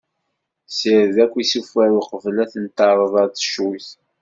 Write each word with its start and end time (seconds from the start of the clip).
Ssired 0.69 1.17
akk 1.23 1.33
isufar 1.43 1.89
uqbel 1.99 2.35
aten-terreḍ 2.43 3.13
ar 3.21 3.27
teccuyt. 3.29 3.89